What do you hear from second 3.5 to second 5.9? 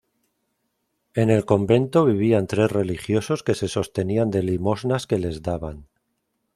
se sostenían de limosnas que les daban.